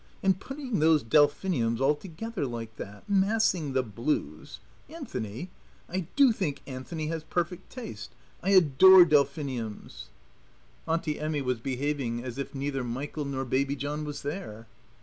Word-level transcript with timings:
"And 0.23 0.39
putting 0.39 0.79
those 0.79 1.03
delphiniums 1.03 1.79
all 1.79 1.93
together 1.93 2.47
like 2.47 2.77
that 2.77 3.07
Massing 3.07 3.73
the 3.73 3.83
blues. 3.83 4.59
Anthony? 4.89 5.51
I 5.87 6.07
do 6.15 6.31
think 6.31 6.63
Anthony 6.65 7.05
has 7.09 7.23
perfect 7.23 7.69
taste. 7.71 8.09
I 8.41 8.49
adore 8.49 9.05
delphiniums." 9.05 10.09
Auntie 10.87 11.19
Emmy 11.19 11.43
was 11.43 11.59
behaving 11.59 12.23
as 12.23 12.39
if 12.39 12.55
neither 12.55 12.83
Michael 12.83 13.25
nor 13.25 13.45
Baby 13.45 13.75
John 13.75 14.03
was 14.03 14.23
there. 14.23 14.65